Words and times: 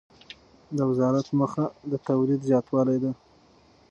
د 0.77 0.79
وزارت 0.89 1.27
موخه 1.37 1.65
د 1.91 1.93
تولید 2.07 2.41
زیاتوالی 2.49 2.97
دی. 3.03 3.11